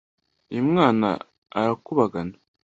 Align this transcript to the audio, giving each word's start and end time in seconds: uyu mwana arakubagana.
uyu 0.51 0.63
mwana 0.71 1.07
arakubagana. 1.57 2.35